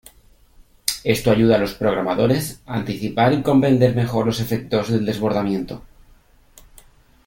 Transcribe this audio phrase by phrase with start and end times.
[1.03, 5.83] Esto ayuda a los programadores anticipar y comprender mejor los efectos del desbordamiento.